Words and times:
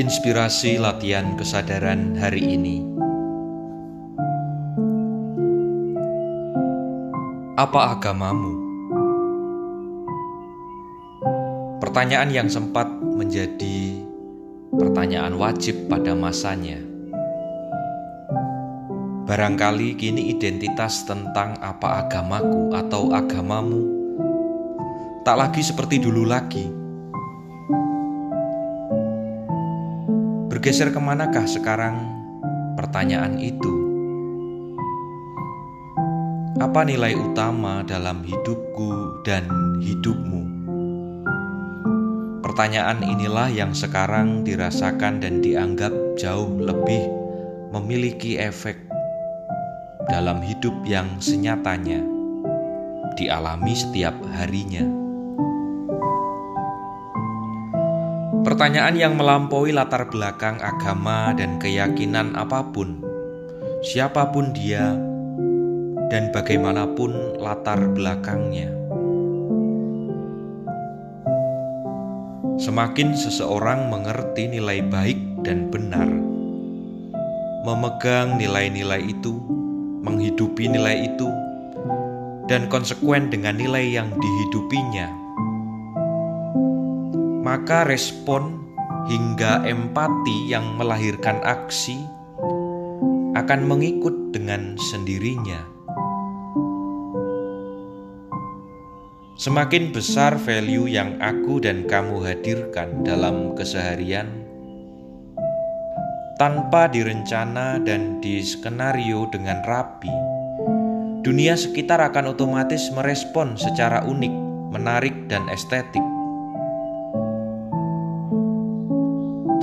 Inspirasi 0.00 0.80
latihan 0.80 1.36
kesadaran 1.36 2.16
hari 2.16 2.56
ini. 2.56 2.80
Apa 7.60 8.00
agamamu? 8.00 8.56
Pertanyaan 11.84 12.32
yang 12.32 12.48
sempat 12.48 12.88
menjadi 12.88 14.00
pertanyaan 14.72 15.36
wajib 15.36 15.92
pada 15.92 16.16
masanya. 16.16 16.80
Barangkali 19.28 20.00
kini 20.00 20.32
identitas 20.32 21.04
tentang 21.04 21.60
apa 21.60 22.08
agamaku 22.08 22.72
atau 22.72 23.12
agamamu 23.12 23.84
tak 25.28 25.36
lagi 25.36 25.60
seperti 25.60 26.00
dulu 26.00 26.24
lagi 26.24 26.79
Bergeser 30.60 30.92
ke 30.92 31.00
manakah 31.00 31.48
sekarang 31.48 32.04
pertanyaan 32.76 33.40
itu? 33.40 33.72
Apa 36.60 36.84
nilai 36.84 37.16
utama 37.16 37.80
dalam 37.80 38.20
hidupku 38.20 39.24
dan 39.24 39.48
hidupmu? 39.80 40.44
Pertanyaan 42.44 43.00
inilah 43.00 43.48
yang 43.48 43.72
sekarang 43.72 44.44
dirasakan 44.44 45.24
dan 45.24 45.40
dianggap 45.40 45.96
jauh 46.20 46.52
lebih 46.60 47.08
memiliki 47.72 48.36
efek 48.36 48.76
dalam 50.12 50.44
hidup 50.44 50.76
yang 50.84 51.08
senyatanya 51.24 52.04
dialami 53.16 53.72
setiap 53.72 54.12
harinya. 54.36 54.99
Pertanyaan 58.40 58.96
yang 58.96 59.20
melampaui 59.20 59.68
latar 59.68 60.08
belakang 60.08 60.56
agama 60.64 61.36
dan 61.36 61.60
keyakinan 61.60 62.32
apa 62.40 62.72
pun, 62.72 62.96
siapa 63.84 64.32
pun 64.32 64.56
dia, 64.56 64.96
dan 66.08 66.32
bagaimanapun 66.32 67.36
latar 67.36 67.92
belakangnya. 67.92 68.72
Semakin 72.56 73.12
seseorang 73.12 73.92
mengerti 73.92 74.48
nilai 74.48 74.88
baik 74.88 75.44
dan 75.44 75.68
benar, 75.68 76.08
memegang 77.68 78.40
nilai-nilai 78.40 79.04
itu, 79.04 79.36
menghidupi 80.00 80.64
nilai 80.64 81.12
itu, 81.12 81.28
dan 82.48 82.72
konsekuen 82.72 83.28
dengan 83.28 83.60
nilai 83.60 83.84
yang 83.84 84.08
dihidupinya 84.16 85.19
maka 87.50 87.82
respon 87.82 88.62
hingga 89.10 89.66
empati 89.66 90.54
yang 90.54 90.78
melahirkan 90.78 91.42
aksi 91.42 91.98
akan 93.34 93.66
mengikut 93.66 94.30
dengan 94.30 94.78
sendirinya. 94.78 95.58
Semakin 99.34 99.90
besar 99.90 100.38
value 100.38 100.86
yang 100.86 101.18
aku 101.18 101.58
dan 101.58 101.90
kamu 101.90 102.22
hadirkan 102.22 103.02
dalam 103.02 103.58
keseharian, 103.58 104.30
tanpa 106.38 106.86
direncana 106.86 107.82
dan 107.82 108.22
diskenario 108.22 109.26
dengan 109.34 109.58
rapi, 109.66 110.12
dunia 111.26 111.58
sekitar 111.58 111.98
akan 111.98 112.30
otomatis 112.30 112.94
merespon 112.94 113.58
secara 113.58 114.06
unik, 114.06 114.34
menarik, 114.70 115.26
dan 115.26 115.50
estetik. 115.50 116.19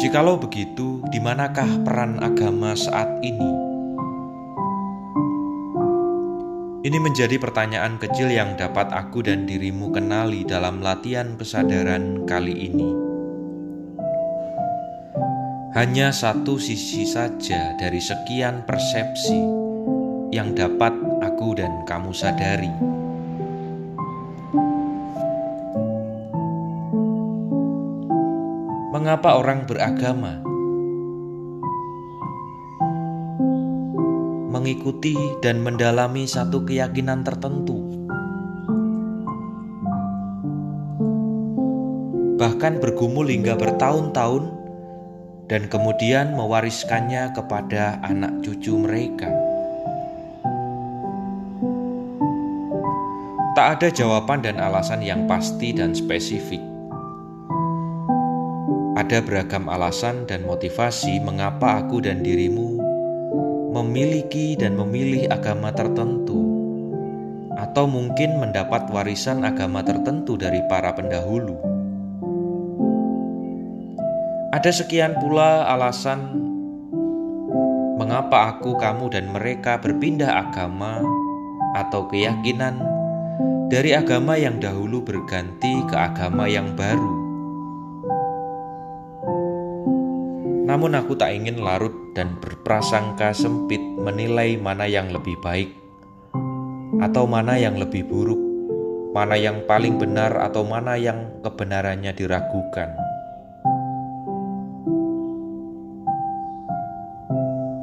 Jikalau 0.08 0.40
begitu, 0.40 1.04
di 1.12 1.20
manakah 1.20 1.68
peran 1.84 2.24
agama 2.24 2.80
saat 2.80 3.20
ini? 3.20 3.52
Ini 6.80 6.96
menjadi 6.96 7.36
pertanyaan 7.36 8.00
kecil 8.00 8.32
yang 8.32 8.56
dapat 8.56 8.88
aku 8.96 9.28
dan 9.28 9.44
dirimu 9.44 9.92
kenali 9.92 10.48
dalam 10.48 10.80
latihan 10.80 11.36
kesadaran 11.36 12.24
kali 12.24 12.56
ini. 12.56 12.88
Hanya 15.76 16.16
satu 16.16 16.56
sisi 16.56 17.04
saja 17.04 17.76
dari 17.76 18.00
sekian 18.00 18.64
persepsi 18.64 19.44
yang 20.32 20.56
dapat 20.56 20.96
aku 21.20 21.60
dan 21.60 21.84
kamu 21.84 22.16
sadari. 22.16 22.97
Mengapa 29.08 29.40
orang 29.40 29.64
beragama 29.64 30.44
mengikuti 34.52 35.16
dan 35.40 35.64
mendalami 35.64 36.28
satu 36.28 36.68
keyakinan 36.68 37.24
tertentu? 37.24 37.88
Bahkan 42.36 42.84
bergumul 42.84 43.32
hingga 43.32 43.56
bertahun-tahun 43.56 44.44
dan 45.48 45.72
kemudian 45.72 46.36
mewariskannya 46.36 47.32
kepada 47.32 48.04
anak 48.04 48.44
cucu 48.44 48.76
mereka. 48.76 49.32
Tak 53.56 53.80
ada 53.80 53.88
jawaban 53.88 54.44
dan 54.44 54.60
alasan 54.60 55.00
yang 55.00 55.32
pasti 55.32 55.72
dan 55.72 55.96
spesifik. 55.96 56.77
Ada 58.98 59.22
beragam 59.22 59.70
alasan 59.70 60.26
dan 60.26 60.42
motivasi 60.42 61.22
mengapa 61.22 61.86
aku 61.86 62.02
dan 62.02 62.26
dirimu 62.26 62.82
memiliki 63.78 64.58
dan 64.58 64.74
memilih 64.74 65.30
agama 65.30 65.70
tertentu, 65.70 66.42
atau 67.54 67.86
mungkin 67.86 68.42
mendapat 68.42 68.90
warisan 68.90 69.46
agama 69.46 69.86
tertentu 69.86 70.34
dari 70.34 70.66
para 70.66 70.98
pendahulu. 70.98 71.62
Ada 74.50 74.74
sekian 74.74 75.22
pula 75.22 75.70
alasan 75.70 76.42
mengapa 78.02 78.58
aku, 78.58 78.82
kamu, 78.82 79.14
dan 79.14 79.30
mereka 79.30 79.78
berpindah 79.78 80.50
agama 80.50 81.06
atau 81.78 82.10
keyakinan 82.10 82.82
dari 83.70 83.94
agama 83.94 84.40
yang 84.42 84.58
dahulu 84.58 85.06
berganti 85.06 85.86
ke 85.86 85.94
agama 85.94 86.50
yang 86.50 86.74
baru 86.74 87.17
Namun 90.68 91.00
aku 91.00 91.16
tak 91.16 91.32
ingin 91.32 91.64
larut 91.64 91.96
dan 92.12 92.36
berprasangka 92.44 93.32
sempit 93.32 93.80
menilai 93.80 94.60
mana 94.60 94.84
yang 94.84 95.08
lebih 95.16 95.40
baik 95.40 95.72
atau 97.00 97.24
mana 97.24 97.56
yang 97.56 97.80
lebih 97.80 98.04
buruk, 98.04 98.36
mana 99.16 99.40
yang 99.40 99.64
paling 99.64 99.96
benar 99.96 100.36
atau 100.44 100.68
mana 100.68 101.00
yang 101.00 101.40
kebenarannya 101.40 102.12
diragukan. 102.12 103.00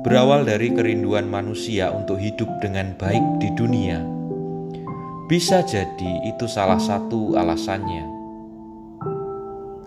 Berawal 0.05 0.45
dari 0.45 0.69
kerinduan 0.69 1.25
manusia 1.25 1.89
untuk 1.89 2.21
hidup 2.21 2.61
dengan 2.61 2.93
baik 3.01 3.25
di 3.41 3.49
dunia, 3.57 4.05
bisa 5.25 5.65
jadi 5.65 6.29
itu 6.29 6.45
salah 6.45 6.77
satu 6.77 7.33
alasannya. 7.33 8.05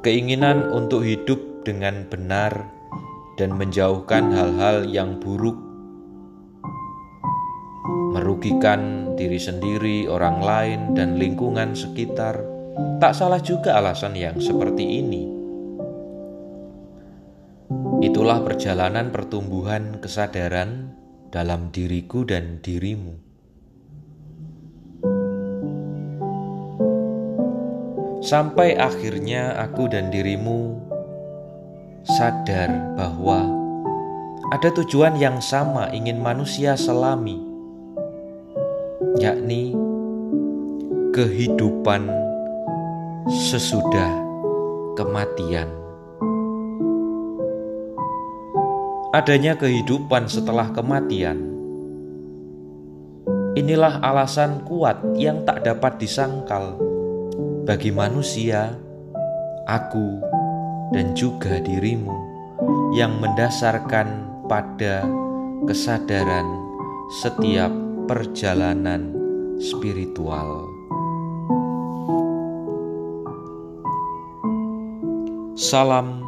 Keinginan 0.02 0.74
untuk 0.74 1.06
hidup 1.06 1.62
dengan 1.62 2.10
benar 2.10 2.77
dan 3.38 3.54
menjauhkan 3.54 4.34
hal-hal 4.34 4.90
yang 4.90 5.22
buruk, 5.22 5.56
merugikan 8.18 9.14
diri 9.14 9.38
sendiri, 9.38 10.10
orang 10.10 10.42
lain, 10.42 10.80
dan 10.98 11.22
lingkungan 11.22 11.78
sekitar. 11.78 12.42
Tak 12.98 13.14
salah 13.14 13.42
juga 13.42 13.78
alasan 13.78 14.18
yang 14.18 14.42
seperti 14.42 15.06
ini. 15.06 15.24
Itulah 18.02 18.42
perjalanan 18.42 19.10
pertumbuhan 19.14 20.02
kesadaran 20.02 20.94
dalam 21.30 21.70
diriku 21.74 22.26
dan 22.26 22.62
dirimu. 22.62 23.28
Sampai 28.22 28.76
akhirnya 28.76 29.56
aku 29.62 29.88
dan 29.88 30.10
dirimu 30.10 30.90
sadar 32.08 32.72
bahwa 32.96 33.44
ada 34.56 34.72
tujuan 34.80 35.20
yang 35.20 35.44
sama 35.44 35.92
ingin 35.92 36.24
manusia 36.24 36.80
selami, 36.80 37.36
yakni 39.20 39.76
kehidupan 41.12 42.08
sesudah 43.28 44.08
kematian. 44.96 45.68
Adanya 49.12 49.60
kehidupan 49.60 50.32
setelah 50.32 50.72
kematian. 50.72 51.44
Inilah 53.58 54.00
alasan 54.00 54.64
kuat 54.64 55.02
yang 55.18 55.44
tak 55.44 55.66
dapat 55.66 55.98
disangkal 56.00 56.78
bagi 57.68 57.90
manusia, 57.92 58.78
aku, 59.66 60.22
dan 60.92 61.16
juga 61.18 61.60
dirimu 61.60 62.16
yang 62.96 63.20
mendasarkan 63.20 64.28
pada 64.48 65.04
kesadaran 65.68 66.48
setiap 67.22 67.72
perjalanan 68.08 69.12
spiritual. 69.60 70.68
Salam 75.58 76.24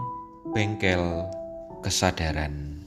bengkel 0.52 1.24
kesadaran. 1.86 2.79